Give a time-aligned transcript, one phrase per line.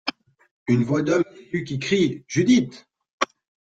[0.67, 1.23] Une voix d’homme,
[1.53, 2.87] aiguë, qui crie:«Judith!